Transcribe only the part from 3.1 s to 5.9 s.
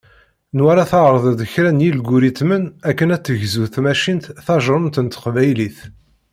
ad tegzu tmacint tajerrumt n teqbaylit.